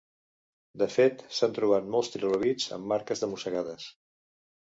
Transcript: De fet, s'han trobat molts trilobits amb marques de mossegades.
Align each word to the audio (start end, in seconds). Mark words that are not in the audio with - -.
De 0.83 0.87
fet, 0.93 1.19
s'han 1.39 1.53
trobat 1.57 1.91
molts 1.95 2.09
trilobits 2.15 2.67
amb 2.77 2.89
marques 2.93 3.21
de 3.25 3.29
mossegades. 3.35 3.87